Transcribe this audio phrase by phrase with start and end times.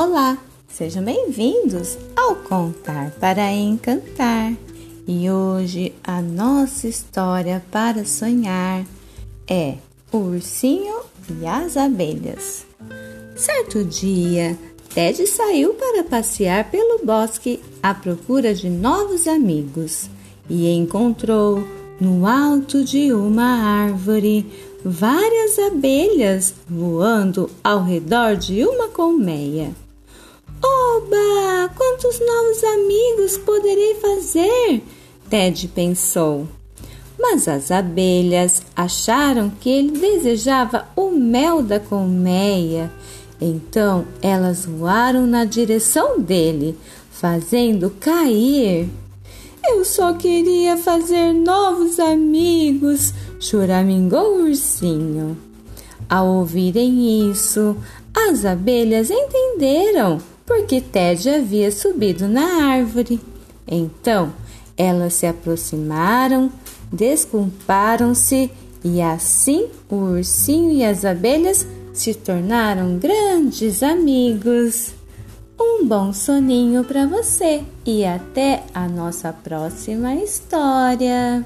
[0.00, 0.38] Olá,
[0.68, 4.54] sejam bem-vindos ao Contar para Encantar.
[5.08, 8.86] E hoje a nossa história para sonhar
[9.50, 9.74] é
[10.12, 12.64] O Ursinho e as Abelhas.
[13.34, 14.56] Certo dia,
[14.94, 20.08] Ted saiu para passear pelo bosque à procura de novos amigos
[20.48, 21.66] e encontrou
[22.00, 24.46] no alto de uma árvore
[24.84, 29.74] várias abelhas voando ao redor de uma colmeia.
[30.62, 31.70] Oba!
[31.76, 34.82] Quantos novos amigos poderei fazer?
[35.28, 36.48] Ted pensou.
[37.18, 42.90] Mas as abelhas acharam que ele desejava o mel da colmeia.
[43.40, 46.78] Então elas voaram na direção dele,
[47.10, 48.88] fazendo cair.
[49.64, 55.36] Eu só queria fazer novos amigos, choramingou o ursinho.
[56.08, 57.76] Ao ouvirem isso,
[58.14, 60.18] as abelhas entenderam
[60.48, 63.20] porque Ted havia subido na árvore.
[63.70, 64.32] Então
[64.76, 66.50] elas se aproximaram,
[66.90, 68.50] desculparam-se
[68.82, 74.94] e assim o ursinho e as abelhas se tornaram grandes amigos.
[75.60, 81.44] Um bom soninho para você e até a nossa próxima história.